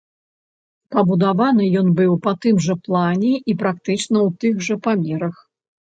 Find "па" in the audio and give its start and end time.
2.25-2.33